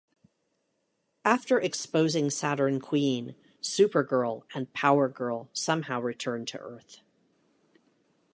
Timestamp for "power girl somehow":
4.73-6.01